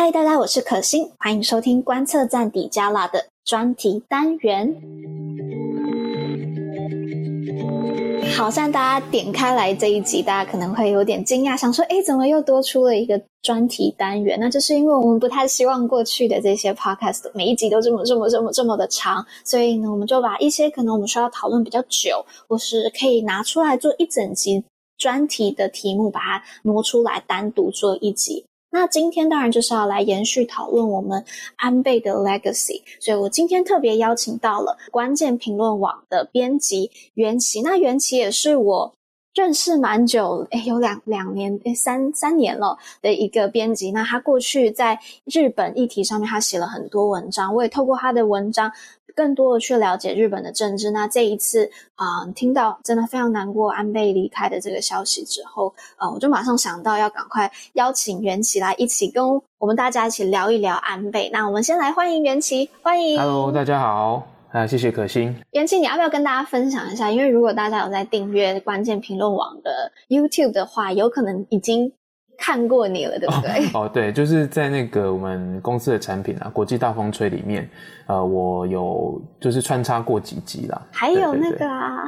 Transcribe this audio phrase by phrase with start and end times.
[0.00, 4.72] 嗨，大家，我是可心，欢迎收听观测站底加拉的专题单元。
[8.36, 24.62] 好像大家点开来这一集，大家可能会有点惊讶，想说：“诶，怎么又多出了一个专题单元？”那就是因为我们不太希望过去的这些 podcast 每一集都这么、这么、这么、这么的长，所以呢，我们就把一些可能我们需要讨论比较久，或是可以拿出来做一整集
[24.96, 28.44] 专题的题目，把它挪出来单独做一集。
[28.70, 31.24] 那今天当然就是要来延续讨论我们
[31.56, 37.62] 安倍的 legacy，所以我今天特别邀请到了关键评论网的编辑袁琪。
[37.62, 38.94] 那袁琪也是我
[39.34, 43.90] 认识蛮久，诶有两两年，诶三三年了的一个编辑。
[43.92, 48.72] 那他过去在日本议题上面，他写了很多文章，我也透过他的文章。
[49.18, 50.92] 更多的去了解日本的政治。
[50.92, 59.24] 那这一次啊、呃，听到真的非常难过安倍离开的这个消息之后，呃，我就马上想到要赶快邀请元琪来一起跟
[59.58, 61.28] 我们大家一起聊一聊安倍。
[61.32, 63.18] 那我们先来欢迎元琪，欢迎。
[63.18, 65.34] Hello，大家好，啊，谢谢可心。
[65.50, 67.10] 元琪，你要不要跟大家分享一下？
[67.10, 71.92] 因为如果大家有在订阅关键评论网的 YouTube 的话，有可能已经。
[72.38, 73.66] 看过你了，对不对？
[73.74, 77.68] 哦，哦，对，就是在那个我们公司的产品啊，国际大风吹里面，
[78.06, 80.80] 呃，我有就是穿插过几集啦。
[80.92, 82.04] 还有那个啊，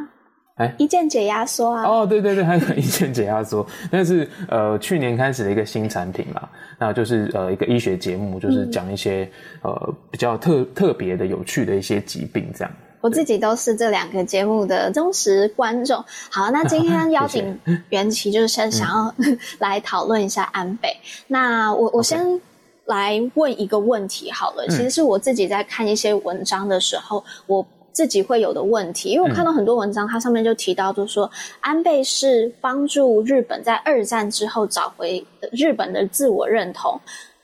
[0.55, 1.83] 哎，一键解压缩啊。
[1.85, 9.29] 哦，对对对，还有 一键解压缩，那是呃去年开始的一个新产品啦，那就是呃一个医学节目，就是讲一些、
[9.65, 12.73] 嗯、呃比较特特别的、有趣的一些疾病这样。
[13.01, 16.05] 我自己都是这两个节目的忠实观众。
[16.31, 19.15] 好，那今天 邀请袁琪，就是先想要
[19.59, 20.89] 来讨论一下安倍。
[21.03, 22.41] 嗯、那我我先
[22.85, 37.01] 来问一个问题好了.其实是我自己在看一些文章的时候，嗯、我自己会有的问题，因为我看到很多文章，它上面就提到，就是说安倍是帮助日本在二战之后找回日本的自我认同。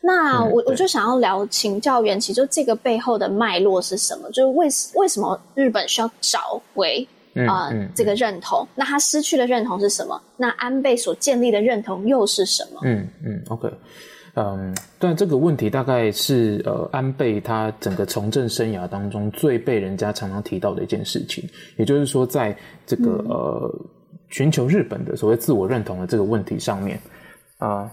[0.07, 4.31] 那我我就想要聊，请教元琪，就这个背后的脉络是什么？
[4.31, 7.05] 就是为为什么日本需要找回
[7.49, 8.65] 啊、呃嗯嗯、这个认同？
[8.77, 10.23] 那他失去的认同是什么？
[10.37, 12.83] 那安倍所建立的认同又是什么？
[12.85, 13.69] 嗯嗯，OK，
[14.37, 21.43] 嗯，但这个问题大概是呃安倍他整个从政生涯当中最被人家常常提到的一件事情，
[21.79, 22.57] 也就是说，在
[22.87, 23.81] 这个、嗯、呃
[24.29, 26.97] 寻求日本的所谓自我认同的这个问题上面
[27.59, 27.69] 啊。
[27.69, 27.91] 呃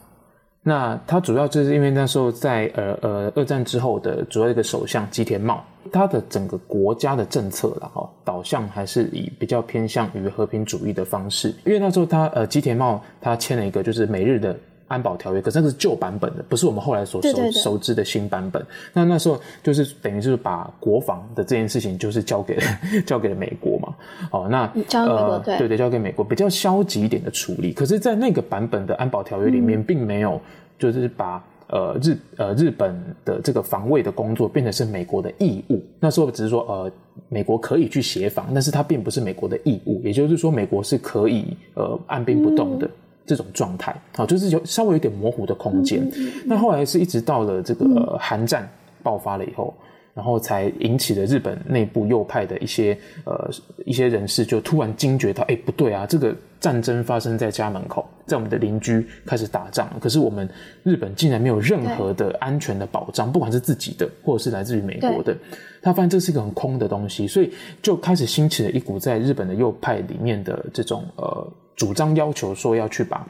[0.64, 14.58] 那他主要就是因为那时候在呃呃二战之后的主要一个首相吉田茂，他的整个国家的政策啦哈导向还是以比较偏向于和平主义的方式，因为那时候他呃吉田茂他签了一个就是美日的。
[14.90, 18.64] 安保条约，可是那是旧版本的，不是我们后来所熟熟知的新版本。
[18.92, 22.64] 那那时候就是等于就是把国防的这件事情，就是交给了
[23.04, 23.83] 交给了美国嘛。
[24.32, 27.74] 哦，那交给美国，对、呃、对对，交给美国比较消极一点的处理。
[27.74, 30.40] 可是，在那个版本的安保条约里面，并没有
[30.80, 35.84] 就是把呃日呃日本的这个防卫的工作变成是美国的义务。
[36.00, 36.92] 那时候只是说呃
[37.30, 40.02] 美国可以去协防，但是它并不是美国的义务。
[40.04, 42.88] 也就是说，美国是可以呃按兵不动的。
[42.88, 42.92] 嗯
[43.26, 46.06] 这种状态，好，就是有稍微有点模糊的空间。
[46.46, 48.70] 那、嗯、后来是一直到了这个韩战
[49.02, 53.50] 爆发了以后，嗯、然后才引起了日本内部右派的一些呃
[53.86, 60.50] 一些人士就突然惊觉到，哎，不对啊，这个战争发生在家门口，在我们的邻居开始打仗，可是我们
[60.84, 65.36] 日本竟然没有任何的安全的保障，不管是自己的或者是来自于美国的，
[65.82, 71.52] 他发现这是一个很空的东西，所以就开始兴起了一股在日本的右派里面的这种呃。
[71.76, 73.28] 主张要求说要去把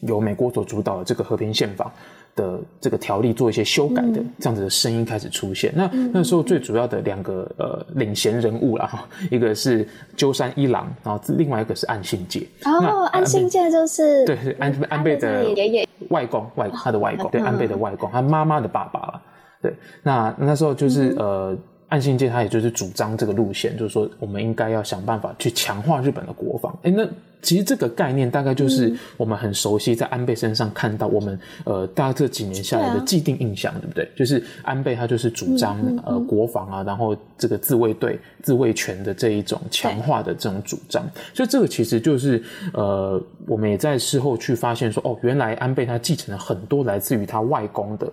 [0.00, 1.90] 由美国所主导的这个和平宪法
[2.34, 5.72] 的这个条例做一些修改的这样子的声音开始出现。
[5.74, 9.86] 那那时候最主要的两个呃领衔人物啦，哈， 一个是
[10.16, 12.46] 鸠山一郎，然后另外一个是岸信介。
[12.64, 19.22] 哦，岸信介就是对，是安安倍的爷爷外公外他的外公，对，安倍的外公，他妈妈的爸爸了。
[19.62, 21.56] 对，那那时候就是呃。
[21.90, 26.72] 岸信介他也就是主张这个路线，就是说我们应该要想办法去强化日本的国防。
[26.84, 27.04] 哎，那
[27.42, 34.08] 其实这个概念大概就是我们很熟悉，在安倍身上看到我们呃，大概这几年下来的既定印象，对不对？
[34.14, 41.02] 就是安倍他就是主张呃国防啊，然后这个自卫队、自卫权的这一种强化的这种主张。
[41.32, 42.42] 所以这个其实就是
[42.74, 48.06] 呃，我们也在事后去发现说，哦，原来安倍他继承了很多来自于他外公的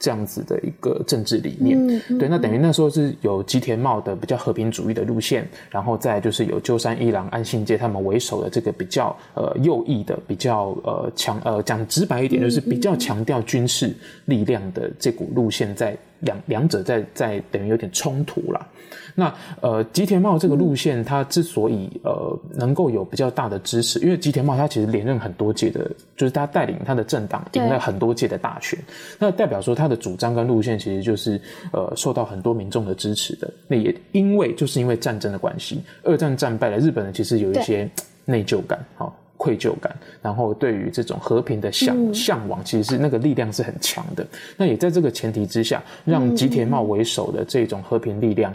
[0.00, 1.78] 这样子的一个政治理念。
[2.18, 3.12] 对，那等于那时候是。
[3.20, 18.66] 有吉田茂的比较和平主义的路线，然后再就是有鸠山一郎、岸信介他们为首的这个比较呃右翼的，比较呃强呃讲直白一点，就是比较强调军事力量的这股路线在，在两两者在在等于有点冲突啦。
[19.14, 28.78] 那呃吉田茂这个路线，它之所以呃能够有比较大的支持，因为吉田茂他其实连任很多届的，就是他带领他的政党赢了很多届的大选，
[29.18, 31.38] 那代表说他的主张跟路线其实就是
[31.72, 33.52] 呃受到很多民众的支持的。
[33.68, 37.86] 那也因为就是因为战争的关系，二战战败了，日本人其实有一些
[38.24, 44.26] 内疚感，好愧疚感，然后对于这种和平的向向往，其实是那个力量是很强的。
[44.56, 48.54] 那也在这个前提之下，让吉田茂为首的这种和平力量。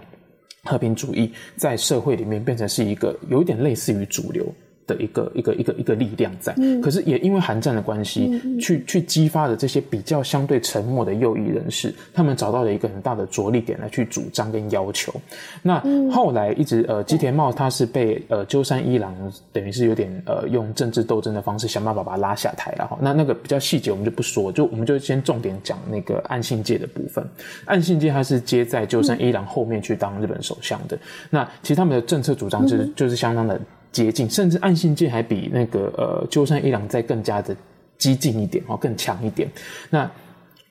[0.64, 4.46] 和平主义在社会里面变成是一个有点类似于主流。
[4.88, 15.14] 的一个一个一个一个力量在，嗯、可是也因为韩战的关系，嗯、去去激发了这些比较相对沉默的右翼人士，他们找到了一个很大的着力点来去主张跟要求。
[15.62, 19.14] 那后来一直呃，吉田茂他是被呃鸠山一郎
[19.52, 22.98] 等于是有点呃用政治斗争的方式想办法把他拉下台了哈。
[23.02, 27.24] 那那个比较细节我们就不说，就我们就先重点讲那个岸信介的部分。
[27.66, 30.96] 岸信介他是接在鸠山一郎后面去当日本首相的。
[30.96, 31.00] 嗯、
[31.30, 33.60] 那其实他们的政策主张就是、嗯、就是相当的。
[33.92, 37.56] 接近，甚至岸信介还比那个呃鸠山一郎再更加的
[37.98, 39.50] 激进一点哦，更强一点。
[39.90, 40.10] 那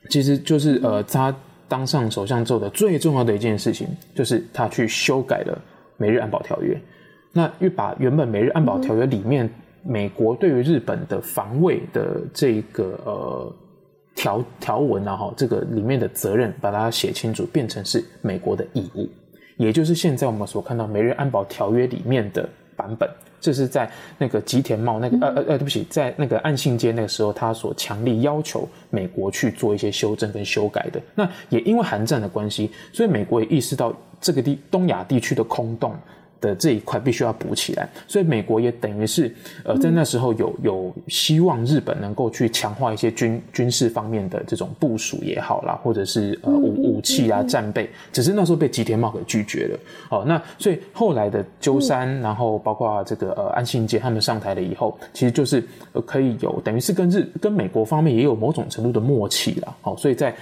[0.08, 1.34] 其实就是呃，他
[1.66, 5.60] 当上首相之后的最重要的一件事情，就是他去修改了
[5.96, 6.80] 美日安保条约。
[7.32, 9.50] 那又把原本美日安保条约里面
[9.82, 13.56] 美国对于日本的防卫的这个呃
[14.14, 19.08] 条条文啊哈，这个里面的责任把它写清楚，变成是美国的义务，
[19.56, 22.48] 也就是现在我们所看到美日安保条约里面的。
[22.76, 23.08] 版本，
[23.40, 31.00] 这是在那个吉田茂那个呃呃呃，对不起，在那个岸信介那个时候，他所强力要求美国去做一些修正跟修改的。
[31.14, 35.96] 那也因为韩战的关系，所以美国也意识到这个地东亚地区的空洞。
[36.40, 39.34] 的这一块必须要补起来，所以美国也等于是
[39.64, 49.78] 呃，在那时候有有希望日本能够去强化一些军军事方面的这种部署也好啦，或者是呃武武器啊战备，只是那时候被吉田茂给拒绝了。
[50.10, 59.74] 哦，那所以后来的鸠山，然后包括这个呃安信介他们上台了以后，其实就是呃可以有等于是跟日跟美国方面也有某种程度的默契啦。
[59.82, 60.34] 哦，所以在。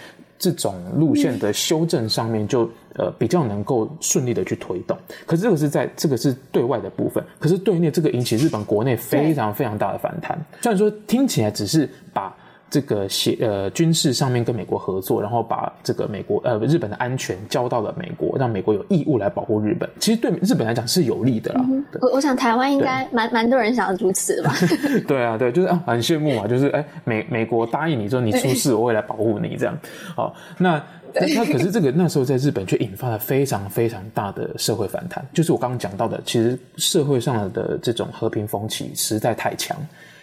[0.45, 4.95] 这种路线的修正上面就呃比较能够顺利的去推动，
[5.25, 10.39] 可是这个是在这个是对外的部分，可是对内这个引起日本国内非常非常大的反弹。
[10.61, 12.37] 虽然说听起来只是把。
[12.71, 19.89] 这个协呃军事上面跟美国合作，然后把这个美国呃日本的安全交到了美国，让美国有义务来保护日本。
[20.01, 21.65] 其实对日本来讲是有利的啦。
[22.01, 24.53] 我、我想台湾应该蛮蛮多人想要如此吧？
[25.07, 29.79] 对啊，对，就是啊，很羡慕嘛，就是哎美美国答应你说你出事我会来保护你这样。
[30.17, 30.83] 好，那
[31.15, 39.77] 那可是这个那时候在日本却引发了非常非常大的社会反弹，就是我刚刚讲到的，其实社会上的这种和平风气实在太强，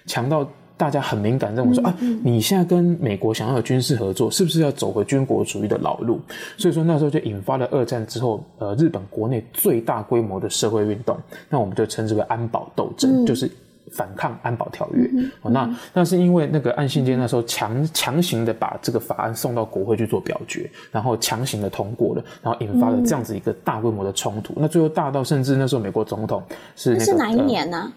[0.05, 0.45] 强到。
[0.81, 6.19] 大家很敏感，认为说啊，你现在跟美国想要有军事合作，是不是要走回军国主义的老路？
[6.57, 11.15] 所以说那时候就引发了二战之后，呃，日本国内最大规模的社会运动，
[11.49, 13.47] 那我们就称之为安保斗争，就是
[13.91, 15.07] 反抗安保条约。
[15.43, 24.55] 哦，那那是因为那个岸信介那时候强强行的把这个法案送到国会去做表决，然后强行的通过了，然后引发了这样子一个大规模的冲突。
[24.57, 26.41] 那最后大到甚至那时候美国总统
[26.75, 27.77] 是那个，是哪一年呢？
[27.83, 27.93] 呃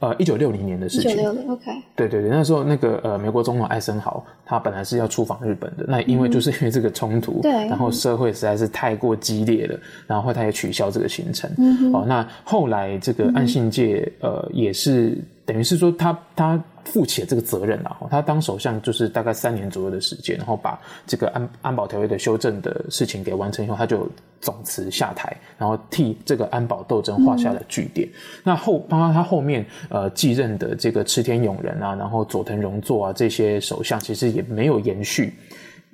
[0.00, 1.10] 呃，一九六零年的事情。
[1.10, 1.70] 一九六零，OK。
[1.94, 11.50] 对对对，那时候那个呃，美国总统艾森豪他本来是要出访日本的，那因为就是因为这个冲突，对、嗯，然后社会实在是太过激烈了，然后他也取消这个行程。
[11.58, 11.92] 嗯。
[11.92, 15.16] 哦，那后来这个暗信界呃也是
[15.52, 16.62] 等于是说他他。
[16.84, 20.76] 负起了这个责任了，他当首相就是大概三年左右的时间，然后把
[21.06, 28.08] 这个安安保条约的修正的事情给完成以后，他就总辞下台，然后替这个安保斗争画下了句点。
[28.08, 35.32] 嗯、那后包括他后面呃继任的这个池田勇人啊，然后佐藤荣作啊这些首相，其实也没有延续。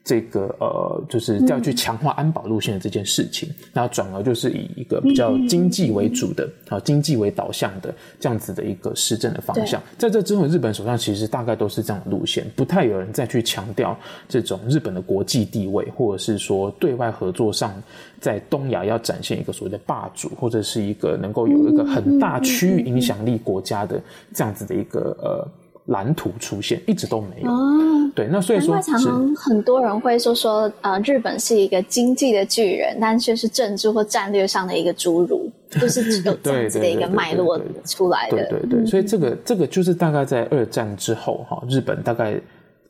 [0.08, 9.82] 这个呃，就是要去强化安保路线的这件事情，那转而就是以一个比较经济为主的啊，经济为导向的这样子的一个施政的方向。
[9.98, 13.94] 在这之后，日本首相其实大概都是这样的路线，不太有人再去强调
[14.26, 17.70] 这种日本的国际地位，或者是说对外合作上，
[18.18, 24.00] 在东亚要展现一个所谓的霸主，或者是一个能够有一个很大区域影响力国家的
[24.32, 25.46] 这样子的一个呃。
[25.88, 38.37] 蓝图出现一直都没有哦，对，那所以说，常常很多人会说说，呃，日本是一个经济的巨人，但却是政治或战略上的一个侏儒， 就是有这样子的一个脉络出来的。
[38.50, 42.38] 对对对，所以这个这个就是大概在二战之后哈，日本大概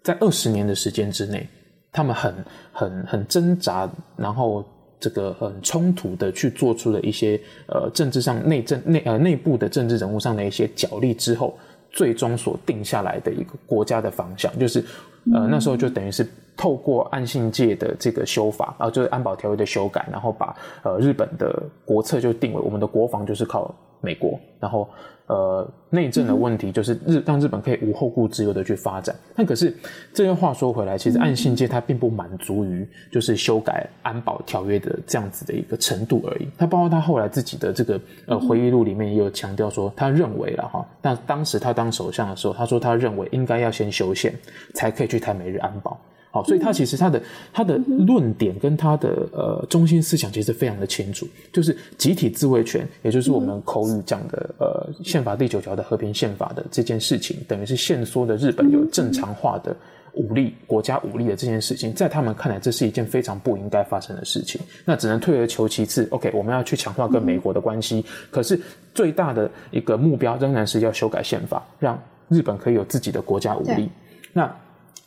[0.03, 1.47] 在二十年的时间之内，
[1.93, 2.35] 他们很
[2.73, 4.65] 很很挣扎，然后
[4.99, 11.57] 这个很冲突的去做出了一些呃政治上内政内呃内部的政治人物上的一些角力之后，
[11.91, 14.85] 最终所定下来的一个国家的方向，就是
[15.33, 16.27] 呃那时候就等于是
[16.57, 24.89] 透过安信界的这个修法，然后就是安保条约的修改，然后把呃日本的国策就定为我们的国防就是靠美国，然后。
[25.29, 29.15] 呃，内政的问题就是日让日本可以无后顾之忧的去发展。
[29.37, 29.77] 那可是
[30.15, 36.49] 这些话说回来，其实岸信介他并不满足于就是修改安保条约的这样子的一个程度而已。
[36.57, 44.35] 他包括他后来自己的这个呃回忆录里面也有强调说，他认为了哈，那当时他当首相的时候，他说他认为应该要先修宪，
[44.73, 46.01] 才可以去谈美日安保。
[46.31, 59.75] 好，所以他其实他的他的论点跟他的呃中心思想其实非常的清楚，就是集体自卫权，也就是我们口语讲的呃宪法第九条的和平宪法的这件事情，等于是限缩的日本有正常化的
[60.15, 66.07] 武力国家武力的这件事情，在他们看来这是一件非常不应该发生的事情，那只能退而求其次。
[66.11, 68.61] OK，我们要去强化跟美国的关系，可是
[68.93, 73.89] 最大的一个目标仍然是要修改宪法，让日本可以有自己的国家武力。
[74.33, 74.55] 那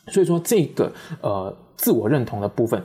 [0.08, 2.82] 所以说，这个呃自我认同的部分，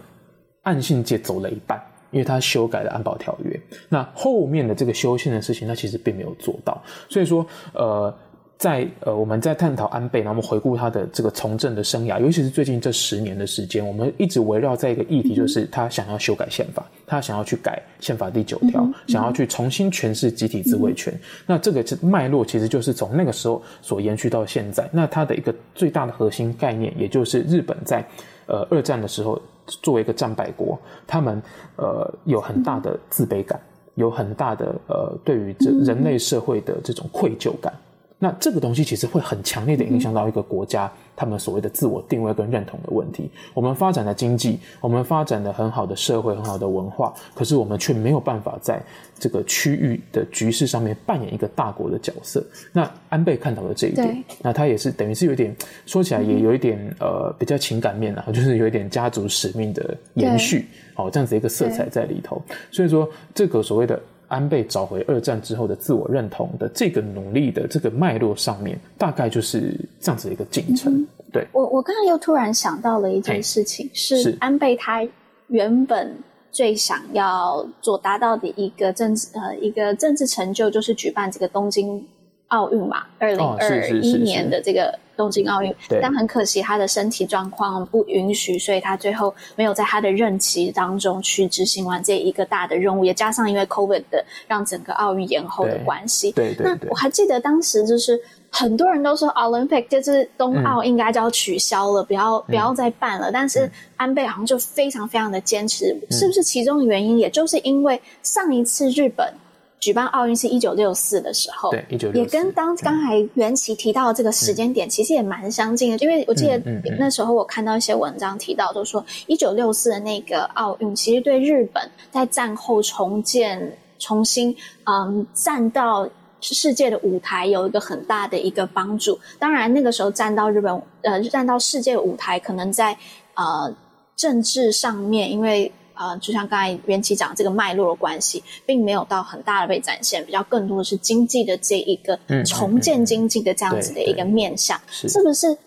[0.63, 1.81] 暗信界走了一半，
[2.12, 3.59] 因为他修改了安保条约。
[3.89, 6.81] 那后面的这个修宪的事情，他其实并没有做到。
[7.09, 8.13] 所以说，呃。
[8.58, 21.14] 在呃，我们在探讨安倍，然后我们回顾他的这个从政的生涯，尤其是最近这十年的时间，我们一直围绕在一个议题，就是他想要修改宪法，他想要去改宪法第九条，想要去重新诠释集体自卫权。
[21.46, 24.90] 那这个脉络其实就是从那个时候所延续到现在。
[24.92, 28.04] 那它的一个最大的核心概念，也就是日本在
[28.48, 31.40] 呃二战的时候作为一个战败国，他们
[31.76, 33.62] 呃有很大的自卑感，
[33.94, 37.72] 有很大的呃对于这人类社会的这种愧疚感。
[38.19, 43.29] 那这个东西其实会很强烈的影响到一个国家，他们所谓的自我定位跟认同的问题。
[43.53, 48.81] 我们发展的经济，我们发展的很好的社会，很好的文化，可是我们却没有办法在
[49.19, 52.43] 这个区域的局势上面扮演一个大国的角色。
[52.74, 55.55] 那安倍看到了这一点，那他也是等于是有点
[55.86, 62.41] 说起来也有一点呃比较情感面，然后就是有一点家族使命的延续，哦这样子一个色彩在里头。
[62.71, 64.01] 所以说这个所谓的。
[64.27, 70.93] 安倍找回二战之后的自我认同的这个努力的这个脉络上面，大概就是这样子的一个进程。
[70.93, 75.07] 嗯、对，我，我刚刚又突然想到了一件事情，是安倍他
[75.48, 76.17] 原本
[76.51, 82.05] 最想要做达到的一个政治呃一个政治成就，就是举办这个东京
[82.48, 84.98] 奥运嘛，二零二一年的这个。
[85.18, 93.04] 东京奥运，但很可惜他的身体状况不允许，所以他最后没有在他的任期当中去执行完这一个大的任务。
[93.04, 96.32] 也加上因为 COVID 的让整个奥运延后的关系。
[96.34, 96.77] 对对，对。
[96.84, 103.32] 那我还记得当时就是很多人都说 Olympic 就是冬奥应该就要取消了，嗯、不要不要再办了。
[103.32, 107.18] 但是安倍好像就非常非常的坚持，嗯、是不是其中的原因？
[107.18, 109.34] 也就是因为上一次日本。
[109.79, 115.98] 举办奥运是一九六四的时候，对，一九六四，也跟当刚才袁琪提到的这个时间点，其实也蛮相近的。
[115.98, 116.60] 嗯、因为我记得
[116.98, 124.55] 那时候我看到一些文章提到，都说一九六四的那个奥运，其实对日本在战后重建、重新
[124.86, 126.10] 嗯站到
[126.41, 129.19] 世界的舞台有一个很大的一个帮助。
[129.38, 132.98] 当然，那个时候站到日本呃站到世界舞台，可能在
[133.36, 133.72] 呃
[134.15, 135.72] 政治上面，因为。
[135.98, 145.58] 呃，就像刚才袁琪讲这个脉络的关系，并没有到很大的被展现，比较更多的是经济的这一个重建经济的这样子的一个面向，嗯嗯嗯、是不是？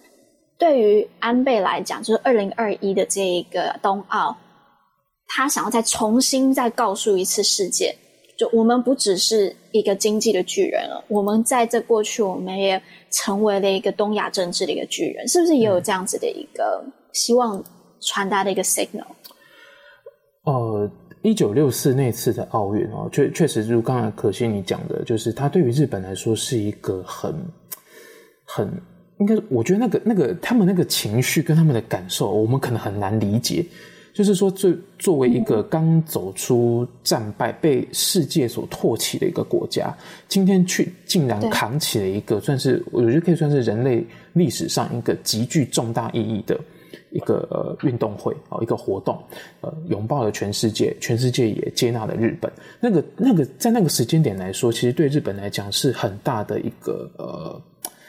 [0.59, 4.37] 对于安倍来讲，就是二零二一的这一个冬奥，
[5.27, 7.97] 他想要再重新再告诉一次世界，
[8.37, 16.85] 就我们不只是一个经济的巨人了，我们在这过去，我们也成为了一个东亚政治的一个巨人，是不是也有这样子的一个
[17.15, 17.65] 希望
[18.03, 19.07] 传达的一个 signal？
[20.45, 20.91] 呃，
[21.23, 27.35] 一九六四那次的奥运哦，确确实如刚才可心你讲的，就是它对于日本来说是一个很
[28.45, 28.71] 很
[29.19, 33.65] 应该，我觉得那个那个他们那个情绪跟他们的感受，我们可能很难理解。
[34.13, 46.59] 就是说，作作为一个刚走出战败、被世界所唾弃的一个国家，今天去竟然扛起了一个算是我觉得可以算是人类历史上一个极具重大意义的。
[47.11, 49.19] 一个呃运动会啊，一个活动，
[49.61, 52.51] 呃，拥抱了全世界，全世界也接纳了日本。
[52.81, 57.61] 那个那个在那个时间点来说，其实对日本来讲是很大的一个呃，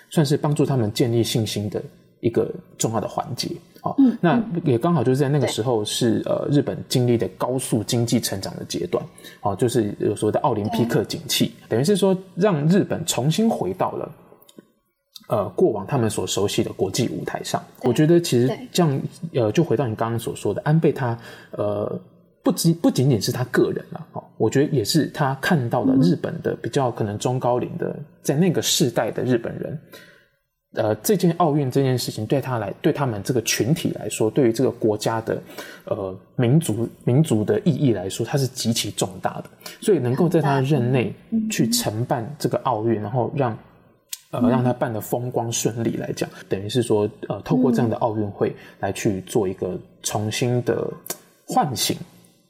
[0.09, 1.81] 算是帮助他们建立信心的
[2.19, 3.49] 一个重要的环节。
[3.81, 9.03] 好，嗯，那也刚好就是在那个时候是呃日本经历的高速经济成长的阶段。
[9.39, 14.11] 好，就是有所谓的奥林匹克景气，等于是说让日本重新回到了。
[15.31, 19.01] 呃，过往他们所熟悉的国际舞台上，我觉得其实这样，
[19.33, 21.17] 呃，就回到你刚刚所说的，安倍他，
[21.51, 21.99] 呃，
[22.43, 29.79] 不仅不仅仅是他个人了，哦，我觉得也是他看到了日本的比较可能中高龄的，在那个世代的日本人。
[30.73, 35.41] 呃，这件奥运这件事情对他来，对他们这个群体来说，对于这个国家的
[35.83, 39.45] 呃民族民族的意义来说，它是极其重大的。
[39.81, 41.13] 所以能够在他任内
[41.49, 43.57] 去承办这个奥运，然后让
[44.31, 50.89] 呃让他办得风光顺利来讲，等于是说呃透过这样的奥运会来去做一个重新的
[51.45, 51.95] 唤醒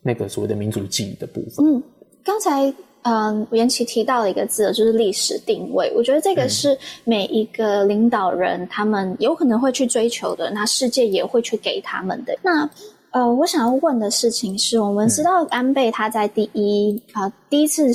[0.01, 1.65] 那个所谓的民族记忆的部分。
[1.65, 1.83] 嗯，
[2.23, 2.73] 刚才。
[3.03, 5.91] 嗯，元琪提到了一个字，就是历史定位。
[5.95, 12.37] 我觉得这个是每一个领导人他们有可能会去追求的，那世界也会去给他们的。
[12.43, 12.69] 那
[13.09, 17.91] 呃，我想要问的事情是，我们知道安倍他在第一啊、呃、第一次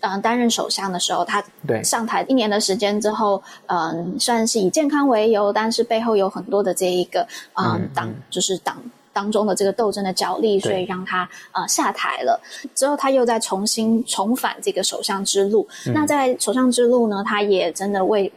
[0.00, 1.44] 呃担任首相的时候，他
[1.84, 8.76] 上台一年的时间之后，嗯、呃，虽然是以健康为由，但是背后有很多的这一个呃党、嗯，就是党。
[9.14, 12.40] 当中的这个斗争的角力，所以让他呃下台了。
[12.74, 15.68] 之后他又再重新重返这个首相之路。
[15.86, 15.92] 嗯。
[15.92, 18.32] 那在首相之路呢，他也真的为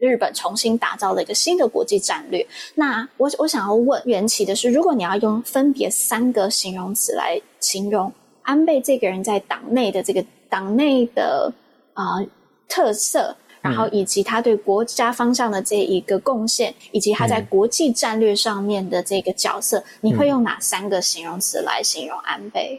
[0.00, 2.46] 日本重新打造了一个新的国际战略。
[2.74, 8.10] 那我我想要问元起的是，如果你要用分别三个形容词来形容
[8.44, 11.52] 安倍这个人在党内的这个党内的
[11.94, 12.26] 啊、呃、
[12.68, 13.36] 特色。
[13.64, 22.78] 然后以及他对国家方向的这一个贡献，以及他在国际战略上面的这个角色，嗯、你会用哪三个形容词来形容安倍？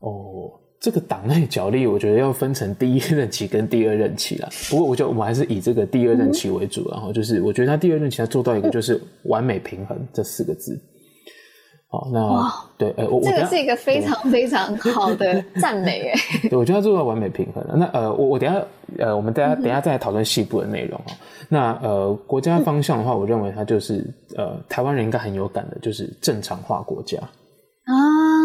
[0.00, 4.48] 哦，这个党内角力，我觉得要分成第一任期跟第二任期啦。
[4.68, 10.76] 不过，我觉得我们还是以这个第二任期为主，然后就是我觉得他第二任期他做到一个就是完美平衡这四个字。
[11.90, 16.48] 好，那对，呃，我这个是一个非常非常好的 赞美，诶。
[16.50, 17.74] 对，我觉得他做到完美平衡了。
[17.76, 18.62] 那呃，我我等下，
[18.98, 21.16] 呃，我们等下等下再来讨论细部的内容啊。
[21.48, 24.04] 那呃，国家方向的话，我认为它就是
[24.36, 27.16] 呃，台湾人应该很有感的，就是正常化国家。
[27.18, 27.94] 啊，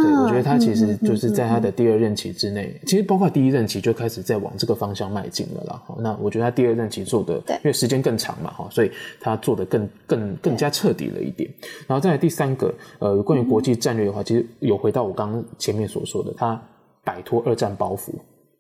[0.04, 5.82] 对，我觉得他其实就是在他的第二任期之内，其实包括第一任期就开始在往这个方向迈进了啦。
[6.00, 11.50] 那我觉得他第二任期做的，因为时间更长嘛，哈，所以他做的更更更加彻底了一点。
[11.88, 16.62] 然后再来第三个，呃，关于国际战略的话，嗯、其实有回到我刚刚前面所说的，他
[17.04, 18.12] 摆脱二战包袱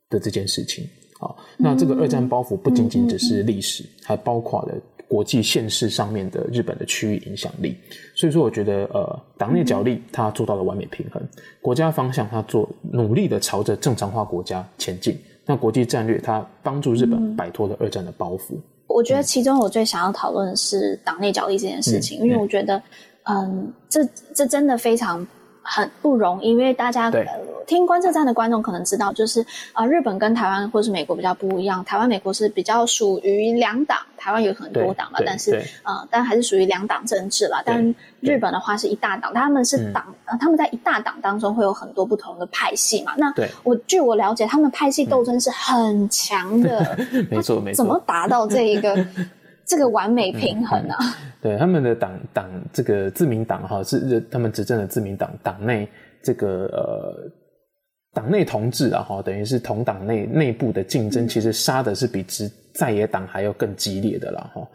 [0.10, 0.88] 的这件事情。
[1.20, 4.76] 好，那这个二战包袱不仅仅只是历史，还包括了。
[5.06, 7.78] 国际现实上面的日本的区域影响力，
[8.24, 11.22] 所以说我觉得呃，党内角力它做到了完美平衡，
[11.62, 18.56] 国家方向它做努力的朝着正常化国家前进，那国际战略它帮助日本摆脱了二战的包袱。
[18.88, 22.82] 我觉得其中我最想要讨论的是党内角力这件事情，嗯、因为我觉得
[23.24, 25.28] 嗯，这这真的非常。
[25.64, 27.12] 很不容易，因为大家
[27.66, 31.84] 听观测站的观众可能知道，就是啊、呃，日本跟台湾或是美国比较不一样。
[31.86, 37.64] 台湾、美国是比较属于两党，台湾有很多党嘛，但是呃，但还是属于两党政治啦。
[37.66, 43.14] 但日本的话是一大党，他们是党、嗯，他们在一大党当中会有很多不同的派系嘛。
[43.16, 46.98] 那我据我了解，他们派系斗争是很强的。
[47.32, 47.78] 没错，没错。
[47.78, 48.94] 怎么达到这一个
[49.66, 51.06] 这个完美平衡呢、啊？
[51.42, 55.88] 对他们的党党这个自民党哈是他们执政的自民党党内
[56.22, 57.32] 这个呃
[58.14, 64.68] 党内同志啊哈等于是同党内内部的竞争，其实杀的是比执在野党还要更激烈的啦哈。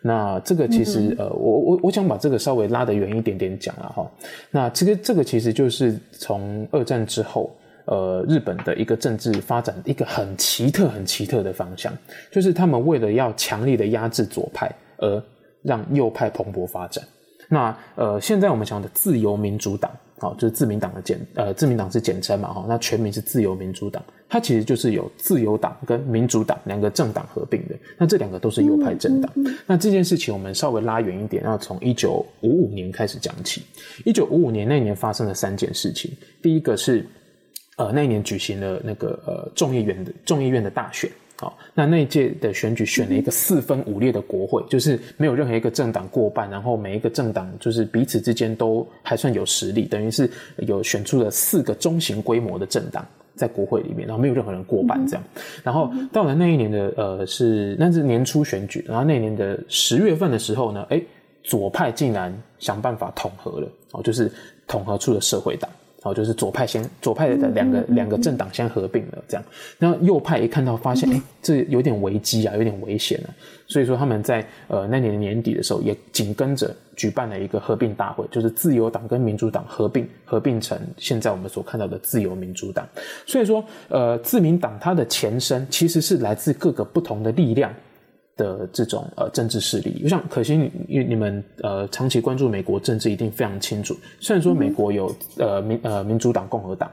[0.00, 4.10] 那这个其实、嗯、呃我我我想把这个稍微拉得远一点点讲了哈。
[4.50, 7.50] 那其实这个其实就是从二战之后
[7.86, 11.92] 呃日本的一个政治发展一个很奇特很奇特的方向，
[12.30, 15.22] 就是他们为了要强力的压制左派而。
[15.64, 17.02] 让右派蓬勃发展。
[17.48, 24.04] 那呃，现在我们讲的自由民主党，好，就是自民党的简呃，自民党是简称嘛，哈，那全名是自由民主党。
[24.28, 27.74] 它其实就是有自由党跟民主党两个政党合并的。
[27.96, 29.32] 那这两个都是右派政党。
[29.64, 33.62] 那这件事情我们稍微拉远一点，要从一九五五年开始讲起。
[34.04, 36.12] 一九五五年那年发生了三件事情。
[36.42, 37.06] 第一个是
[37.76, 41.10] 呃，那一年举行了那个呃众议院的众议院的大选。
[41.36, 55.24] 好，那那一届的选举选了一个四分五裂的国会，就是没有任何一个政党过半，然后每一个政党就是彼此之间都还算有实力，等于是有选出了四个中型规模的政党在国会里面，然后没有任何人过半这样。
[55.64, 61.02] 然后到了那一年的呃是那是年初选举，然后那一年的十月份的时候呢，哎，
[61.42, 64.30] 左派竟然想办法统合了，哦，就是
[64.68, 65.68] 统合出了社会党。
[66.04, 69.44] 哦，就是左派先，左派的两个两个政党先合并了，这样。
[69.78, 73.32] 然后右派一看到，发现，哎，这有点危机啊，有点危险啊。
[73.66, 82.86] 所以说他们在呃那年年底的时候，也紧跟着举办了一个合并大会，就是自由党跟民主党合并，合并成现在我们所看到的自由民主党。
[83.26, 87.72] 所以说，呃，自民党它的前身其实是来自各个不同的力量
[88.36, 90.00] 的这种呃政治势力。
[90.04, 93.96] 我想可惜你因为你们呃长期关注美国政治，一定非常清楚。
[94.20, 96.90] 虽然说美国有呃民呃民主党、共和党。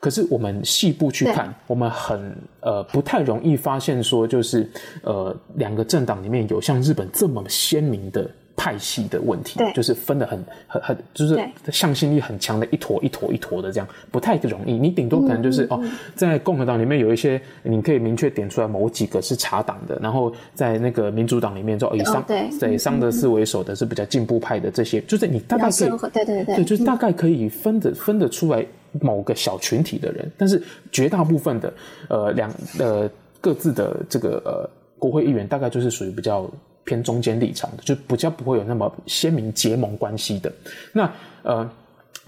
[0.00, 4.68] 可是我们细部去看，我们很呃不太容易发现说，就是
[5.04, 11.38] 呃两个政党里面有像日本这么鲜明的派系的问题，就是分得很很很，就是
[11.70, 14.72] 向心力很强的一坨一坨一坨的这样，不太容易。
[14.72, 15.84] 你顶多可能就是、嗯、哦，
[16.14, 28.64] 在共和党里面有一些，你可以明确点出来某几个是查党的，然后在那个民主党里面就以桑、哦、对对桑德斯为首的是比较进步派的这些，就是你大概可以对对对对，对就是大概可以分得分得出来。
[29.00, 31.72] 某个小群体的人，但是绝大部分的
[32.10, 33.08] 呃两呃
[33.40, 36.46] 各自的这个呃国会议员，大概就是属于比较
[36.84, 40.52] 偏中间立场的，就比较不会有那么鲜明结盟关系的。
[40.92, 41.70] 那呃。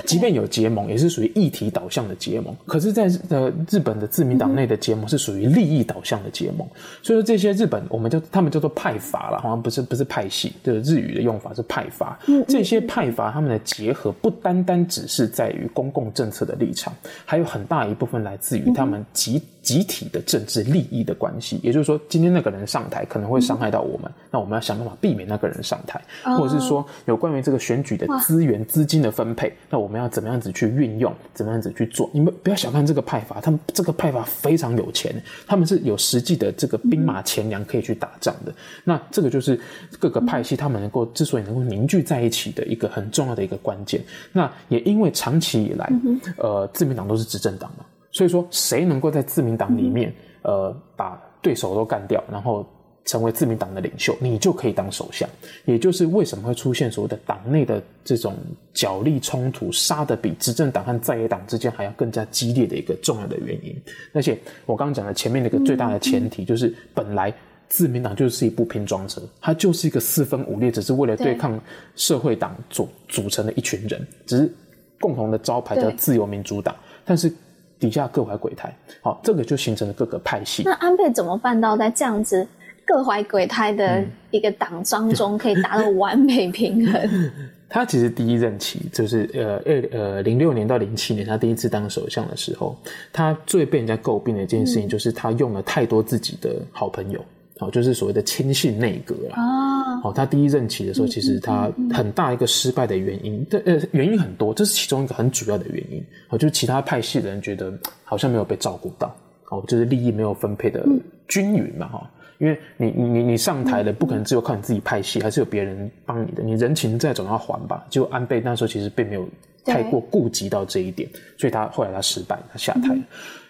[0.04, 2.54] 即便有结盟，也是属于议题导向的结盟。
[2.66, 6.66] 可是，在呃日本的自民党内的结盟是属于利益导向的结盟。
[7.02, 12.18] 所以说，这些日本我们叫他们叫做派阀啦，好像不是不是派系，就是日语的用法是派阀。
[12.48, 16.92] 这些派阀他们的结合不单单只是在于公共政策的立场，
[17.24, 19.40] 还有很大一部分来自于他们集。
[19.64, 32.08] 集体的政治利益的关系，也就是说，今天那个人上台可能会伤害到我们，嗯、那我们要想办法避免那个人上台，哦、或者是说有关于这个选举的资源、资金的分配，那我们要怎么样子去运用，怎么样子去做？
[32.12, 35.14] 你们不要小看这个派阀，他们这个派阀非常有钱，
[35.46, 38.52] 他们是有实际的这个兵马钱粮可以去打仗的。
[38.52, 39.58] 嗯、那这个就是
[39.98, 44.02] 各个派系他们能够之所以能够凝聚在一起的一个很重要的一个关键。
[44.32, 47.84] 那也因为长期以来，嗯、呃，自民党都是执政党嘛。
[48.10, 52.64] 所以说，谁能够在自民党里面，呃，把对手都干掉，然后
[53.04, 55.28] 成为自民党的领袖，你就可以当首相。
[55.64, 58.34] 也就是为什么会出现所谓的党内的这种
[58.72, 63.76] 角力冲突，杀得比执政党和在野党之间还要更加激烈的一个重要的原因。
[64.12, 67.32] 而且我刚刚讲的前面那个最大的前提，就是本来
[67.68, 71.60] 自民党就是一部拼装车，它就是一个四分五裂，只是为了对抗
[71.96, 74.52] 社会党组组成的一群人，只是
[75.00, 77.32] 共同的招牌叫自由民主党，但是。
[77.76, 80.62] 底下各怀鬼胎，好，这个就形成了各个派系。
[80.64, 82.46] 那安倍怎么办到在这样子
[82.86, 87.00] 各怀鬼胎的一个党章中，可以达到完美平衡？
[87.12, 87.30] 嗯、
[87.68, 92.76] 他其实第一任期就是呃二呃零六年到零七年，他第一次当首相的时候，
[93.12, 97.24] 他最被人家诟病的一件事情就是他用了太多自己的好朋友。
[97.56, 99.36] 好，就是所谓的亲信内阁啦。
[99.40, 106.04] 啊，好，他第一任期的时候，其实他很大一个失败的原因，这呃原因很多，这是其中一个很主要的原因。
[106.26, 109.16] 好，就是其他派系的人觉得好像没有被照顾到，
[109.50, 110.84] 哦，就是利益没有分配的
[111.28, 112.10] 均匀嘛，哈。
[112.44, 117.86] 因为你你你上台了，不可能只有靠你自己派系，还是有别人帮你的，你人情债总要还吧。
[117.88, 119.26] 就安倍那时候其实并没有
[119.64, 123.00] 太过顾及到这一点，所以他后来他失败，他下台了。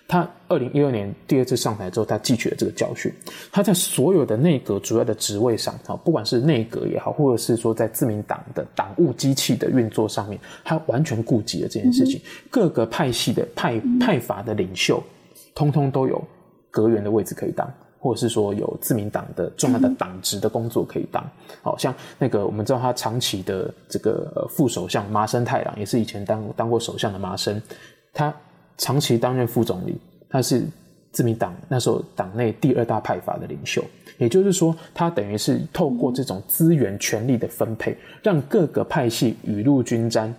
[0.07, 3.11] 他二零一二年第二次上台之后，他汲取了这个教训。
[3.51, 12.21] 他在所有的内阁主要的职位上，啊，不管是内阁也好，或者是说在自民党的党务机器的运作上面，他完全顾及了这件事情。
[12.51, 15.03] 各个派系的派派阀的领袖，
[15.55, 16.23] 通通都有
[16.71, 17.67] 阁员的位置可以当，
[18.05, 21.25] 或者是说有自民党的重要的党职的工作可以当。
[21.63, 27.61] 好像那个我们知道他长期的这个副首相麻生太郎，也是以前当当过首相的麻生，
[28.13, 28.33] 他。
[28.77, 29.97] 长期担任副总理，
[30.29, 30.67] 他是
[31.13, 33.81] 自民党那时候党内第二大派阀的领袖，
[34.19, 40.35] 也就是说，他等于是透过这种资源权力的分配，让各个派系雨露均沾，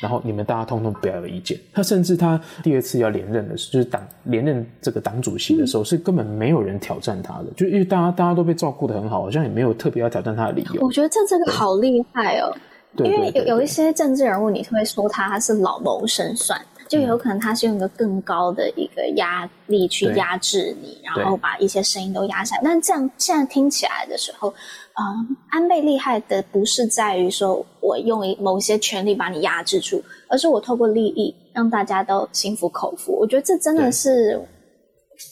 [0.00, 1.58] 然后你们大家通通不要有意见。
[1.72, 10.82] 他甚至他第二次要连任的时候，就是党连任这个党主席的时候，是根本没有人挑战他的，就因为大家大家都被照顾得很好，好像也没有特别要挑战他的理由。
[10.82, 12.54] 我觉得这这个好厉害哦，
[12.98, 16.60] 因为有有一些政治人物，你会说他他是老谋深算。
[16.88, 22.62] 就有可能他是用一个更高的一个压力去压制你，然后把一些声音都压下来。
[22.64, 24.54] 但这样现在听起来的时候，
[25.00, 33.12] 嗯，安倍厉害的不是在于说我用某些权力把你压制住，而是我透过利益让大家都心服口服。
[33.12, 34.40] 我觉得这真的是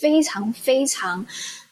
[0.00, 1.26] 非常非常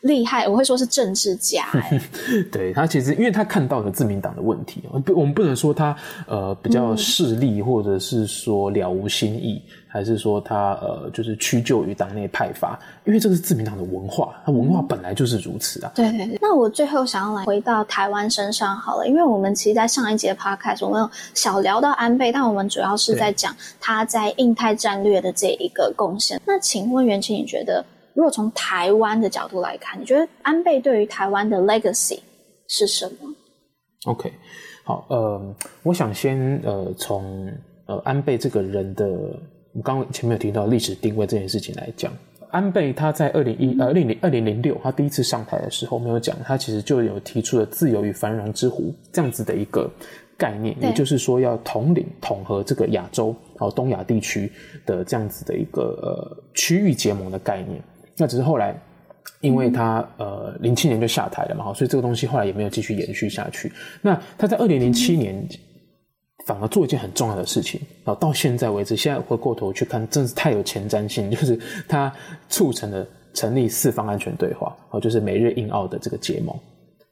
[0.05, 1.65] 厉害，我会说是政治家。
[2.53, 15.91] 对，他其实，因为他看到了自民党的问题，不，我们不能说他呃比较势利，或者是说了无新意，还是说他呃就是屈就于党内派阀，因为这个是自民党的文化，他文化本来就是如此啊。
[15.95, 16.39] 对对对。
[16.39, 26.39] 那我最后想要来回到台湾身上好了，因为我们其实，在上一节 podcast 我们有小聊到安倍，但我们主要是在讲他在印太战略的这一个贡献。
[26.45, 27.83] 那请问元庆，你觉得？
[28.15, 32.21] 如果从台湾的角度来看，你觉得安倍对于台湾的 legacy
[32.69, 33.35] 是什么
[34.05, 34.33] ？OK，
[34.85, 37.53] 好，呃，我想先呃从
[37.87, 39.07] 呃安倍这个人的，
[39.73, 42.13] 我刚刚前面有提到历史定位这件事情来讲，
[42.51, 49.91] 安倍他在二零一呃二零零二零零六他第一次上台的时候没有讲，他其实就有提出了自由与繁荣之湖这样子的一个
[50.39, 54.53] 概念，也就是说要统领统合这个亚洲哦东亚地区
[54.87, 57.83] 的这样子的一个呃区域结盟的概念。
[58.17, 58.75] 那只是后来。
[59.41, 63.73] 因为他呃零七年就下台了嘛，所以这个东西后来也没有继续延续下去。
[64.03, 65.47] 那他在二零零七年
[66.47, 72.13] 反而做一件很重要的事情，然后到现在为止，现在回过头去看，真是太有前瞻性，就是他
[72.51, 76.55] 促成了成立四方安全对话，哦，就是美日印澳的这个结盟，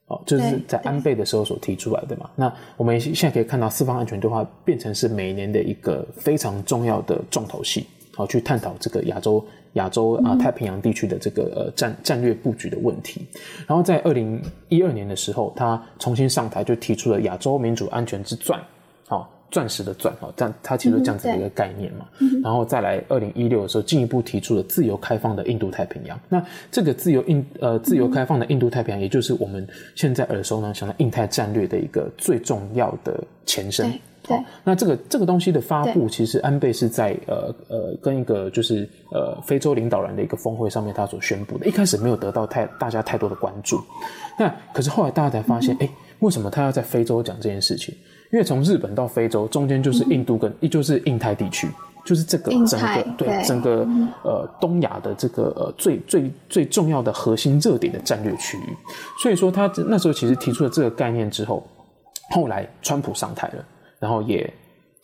[0.07, 2.29] 哦，就是在安倍的时候所提出来的嘛。
[2.35, 9.43] 那我们现在可以看到四方安全对话变成是每年的一个非常重要的重头戏，好，去探讨这个亚洲。
[9.73, 13.25] 亚洲啊，太平洋地区的这个呃战战略布局的问题，
[13.67, 18.59] 然后在二零一二年的时候，他重新上台就提出了亚洲民主安全之钻，
[19.07, 26.19] 好，钻石的钻，好，这样他提出这样子的一个概念嘛，嗯、然后再来二零一六的时候，进一步提出了自由开放的印度太平洋。
[26.29, 33.91] 那这个自由印呃自由开放的印度太平洋，也就是我们现在耳熟能详的印太战略的一个最重要的前身。
[34.23, 41.65] 对，那这个这个东西的发布，其实安倍是在呃呃跟一个就是呃非洲领导人的一个峰会上面他所宣布的。
[41.65, 43.81] 一开始没有得到太大家太多的关注，
[44.39, 47.93] 那可是后来大家才发现，哎、嗯，为什么他要在非洲讲这件事情？
[48.31, 51.67] 因为从日本到非洲中间就是印度跟也、嗯、就是印太地区，
[52.05, 53.87] 就是这个整个对，对整个
[54.23, 58.75] 呃东亚的这个呃最最最重要的核心热点的战略区域。
[59.21, 61.61] 所以说他那时候其实提出了这个概念之后，
[62.31, 63.65] 后来川普上台了。
[64.03, 64.53] 然后也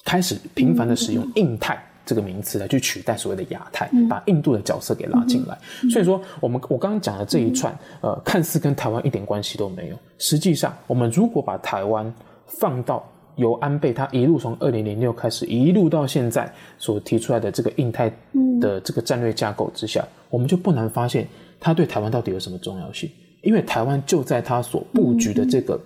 [0.03, 5.57] 开始频繁的使用“印太”这个名词来去取代所谓的亚太，把印度的角色给拉进来。
[5.89, 9.95] 所以说，我们我刚刚讲的这一串，呃，看似跟台湾一点关系都没有。
[10.17, 12.13] 实际上，我们如果把台湾
[12.45, 18.11] 放到由安倍他一路从二零零六开始一路到现在所提出来的这个印太
[18.59, 21.25] 的这个战略架构之下，我们就不难发现
[21.57, 23.09] 他对台湾到底有什么重要性。
[23.43, 25.79] 因为台湾就在他所布局的这个。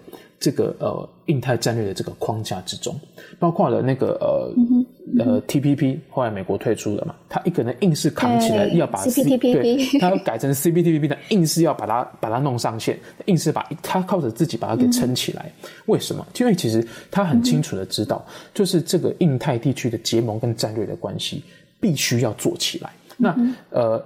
[0.43, 2.99] 这个呃，印太战略的这个框架之中，
[3.39, 4.85] 包括了那个呃、嗯、
[5.17, 15.49] 呃 TPP，后来美国退出了嘛，他一个人硬是扛起来要把 C, CPTPP，对，他要改成 CPTPP 的，硬是要把它把它弄上线，硬是把他靠着自己把它给撑起来。
[15.63, 16.27] 嗯、为什么？
[16.37, 21.41] 因为其实他很清楚的知道，嗯、就是这个印太地区的结盟跟战略的关系
[21.79, 22.89] 必须要做起来。
[23.15, 24.05] 那、嗯、呃，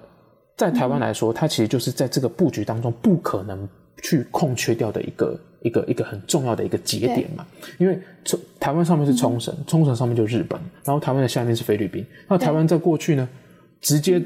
[0.56, 3.68] 在台湾来说，它其实就是在这个布局当中不可能
[4.04, 5.36] 去空缺掉的一个。
[5.62, 7.46] 一个一个很重要的一个节点嘛，
[7.78, 12.06] 因为冲台湾上面是冲绳，冲绳上面就是日本，然后台湾的下面是菲律宾。
[12.28, 13.28] 那台湾在过去呢，
[13.82, 14.22] 直接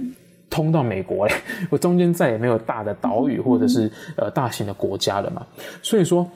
[0.50, 1.34] 通到美国嘞，
[1.72, 5.46] 我中间再也没有大的岛屿或者是呃大型的国家了嘛。
[5.82, 6.30] 所以说，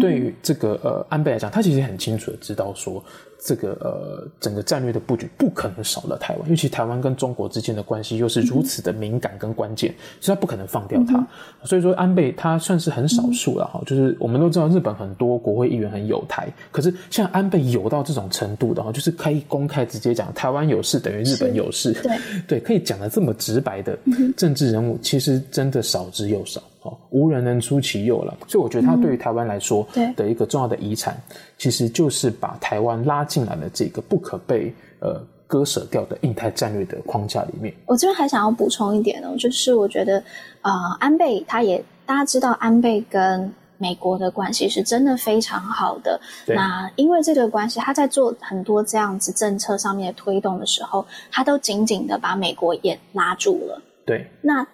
[0.00, 3.02] 对于这个呃安倍来讲，他其实很清楚的知道说。
[3.44, 11.18] 这个呃，整个战略的布局不可能少了台湾，尤其台湾跟中国之间的关系又是如此的敏感跟关键，所以他不可能放掉它。
[11.18, 11.26] 嗯、
[11.64, 13.84] 所以说，安倍他算是很少数了哈、嗯。
[13.84, 23.98] 就是我们都知道，日本很多国会议员很有台，可是像安倍有到这种程度的哈，就是可以公开直接讲台湾有事等于日本有事，对对，可以讲的这么直白的
[24.36, 26.62] 政治人物，其实真的少之又少。
[26.82, 37.72] 哦，无人能出其右了，所以我觉得他对于台湾来说的一个重要的遗产，嗯、其实就是把台湾拉进来了这个不可被呃割舍掉的印太战略的框架里面。
[37.86, 40.20] 我这边还想要补充一点呢，就是我觉得
[40.62, 43.48] 呃，安倍他也大家知道，安倍跟
[43.78, 46.20] 美国的关系是真的非常好的。
[46.48, 53.80] 那因为这个关系，他在做很多这样子政策上面的推动的时候，他都紧紧的把美国也拉住了。
[54.04, 54.66] 对，那。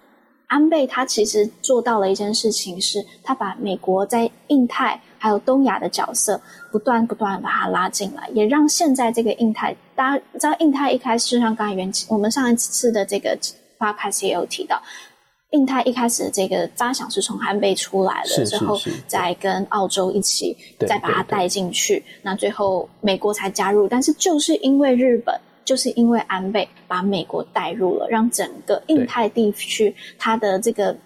[0.47, 13.37] 安倍他其实做到了一件事情，是他把美国在印太还有东亚的角色不断不断把它拉进来，也让现在这个印太，大家知道印太一开始就像刚才元我们上一次的这个
[13.77, 14.81] podcast 也有提到，
[15.51, 25.39] 印太一开始这个发想是从安倍出来了之后，再跟澳洲一起再把它带进去，那最后美国才加入，但是就是因为日本。
[25.65, 30.97] 就是因为安倍把美国带入了，让整个印太地区它的这个。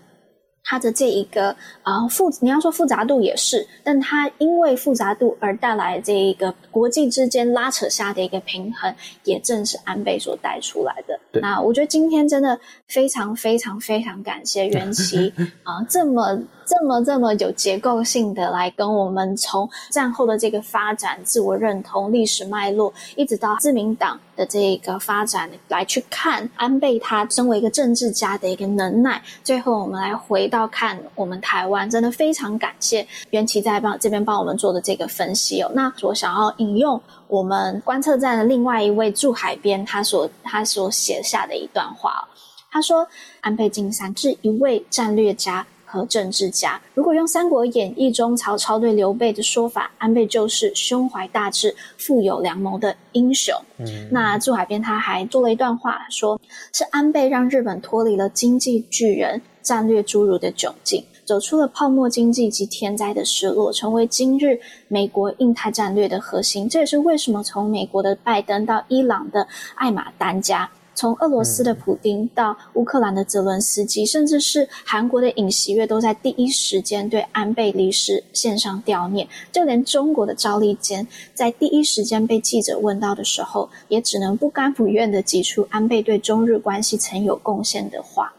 [0.63, 11.19] 它的这一个啊复，你要说复杂度也是，但它因为复杂度而带来这一个国际之间拉扯下的一个平衡，也正是安倍所带出来的。
[11.41, 29.21] 那我觉得今天真的非常非常非常感谢袁琪啊， 这么这么这么有结构性的来跟我们从战后的这个发展、自我认同、历史脉络，一直到自民党的这个发展来去看安倍他身为一个政治家的一个能耐。
[29.43, 30.53] 最后我们来回。
[30.53, 35.71] 到看我们台湾，真的非常感谢元琪在帮这边帮我们做的这个分析哦。
[35.73, 42.23] 那我想要引用我们观测站的另外一位驻海边他所他所写下的一段话，
[42.69, 43.07] 他说，
[43.41, 46.81] 安倍晋三是一位战略家和政治家。
[46.95, 53.53] 如果用《三国演义》中曹操对刘备的说法，安倍就是胸怀大志、富有良谋的英雄。
[53.77, 56.41] 嗯，那驻海边他还做了一段话，说
[56.73, 66.67] 是安倍让日本脱离了经济巨人、战略侏儒的窘境，走出了泡沫经济及天灾的失落，成为今日美国印太战略的核心。
[66.67, 70.67] 这也是为什么从美国的拜登到伊朗的艾玛丹加。
[70.95, 79.27] 从俄罗斯的普丁到乌克兰的泽伦斯基，甚至是韩国的尹锡悦，都在第一时间对安倍离世献上悼念。
[79.51, 88.33] 就连中国的赵立坚，在第一时间被记者问到的时候，也只能不甘不愿地挤出安倍对中日关系曾有贡献的话。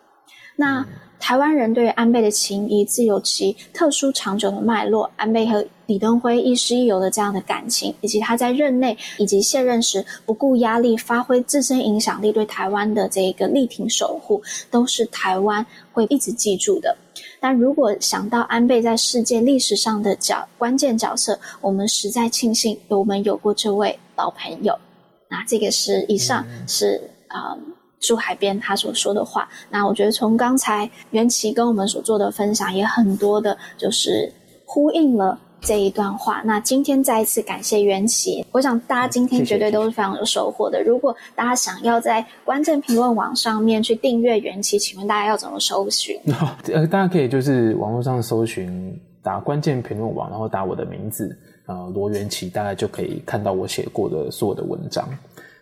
[0.56, 0.86] 那
[1.18, 5.10] 台湾人对安倍的情谊，自有其特殊长久的脉络。
[5.16, 16.94] 安倍和李登辉亦师亦友的这样的感情，以及他在任内以及卸任时不顾压力发挥自身影响力对台湾的这个力挺守护，都是台湾会一直记住的。
[17.40, 24.78] 但如果想到安倍在世界历史上的角关键角色，我们实在庆幸我们有过这位老朋友。
[25.30, 27.54] 那这个是以上是啊。
[27.54, 27.74] 嗯
[28.06, 34.32] 驻海边他所说的话，那我觉得从刚才袁琪跟我们所做的分享，也很多的，就是
[34.64, 36.42] 呼应了这一段话。
[36.44, 40.82] 那今天再一次感谢袁琪，我想大家今天绝对都是非常有收获的。
[40.82, 46.18] 如果大家想要在关键评论网上面去订阅袁琪，请问大家要怎么搜寻？
[46.72, 51.36] 呃，大家可以就是网络上搜寻，打关键评论网，然后打我的名字，
[51.66, 55.08] 呃，罗元琪，大概就可以看到我写过的所有的文章。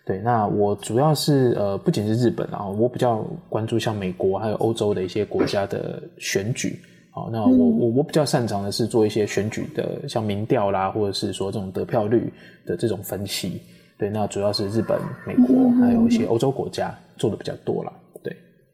[0.05, 6.77] 对，那我主要是呃，不仅是日本啊，我比较关注像美国还有欧洲的一些国家的选举。
[7.09, 12.33] 好，那我我我比较擅长的是做一些选举的，像民调啦，或者是说这种得票率
[12.65, 13.61] 的这种分析。
[13.97, 17.93] 对，那主要是日本、美国还有一些欧洲国家做的比较多啦。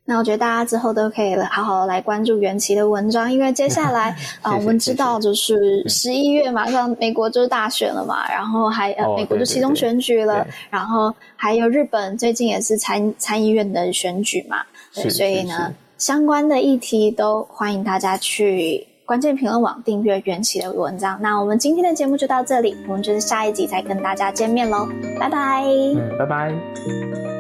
[0.10, 4.10] 那我觉得大家之后都可以好好来关注袁琪的文章，因为接下来
[4.42, 14.64] 啊、呃，我们知道就是十一月马上美国就是大选了嘛，然后还呃美国就其中选举了，然后还有日本最近也是参参议院的选举嘛，
[14.96, 21.20] 对，所以呢相关的议题都欢迎大家去关键评论网订阅袁琪的文章。
[21.22, 24.88] 那我们今天的节目就到这里，我们就是下一集再跟大家见面喽，
[25.20, 27.39] 拜拜，嗯，拜拜。